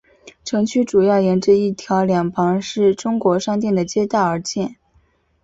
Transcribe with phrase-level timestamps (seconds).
[0.43, 4.77] 城区主要沿着一条两旁是中国商店的街道而建。